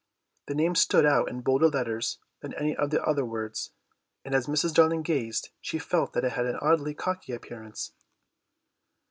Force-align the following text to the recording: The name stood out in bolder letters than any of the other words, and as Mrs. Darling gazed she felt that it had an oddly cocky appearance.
The 0.47 0.55
name 0.55 0.73
stood 0.73 1.05
out 1.05 1.29
in 1.29 1.41
bolder 1.41 1.67
letters 1.69 2.17
than 2.39 2.55
any 2.55 2.75
of 2.75 2.89
the 2.89 3.03
other 3.03 3.23
words, 3.23 3.69
and 4.25 4.33
as 4.33 4.47
Mrs. 4.47 4.73
Darling 4.73 5.03
gazed 5.03 5.51
she 5.61 5.77
felt 5.77 6.13
that 6.13 6.23
it 6.25 6.31
had 6.31 6.47
an 6.47 6.57
oddly 6.59 6.95
cocky 6.95 7.33
appearance. 7.33 7.93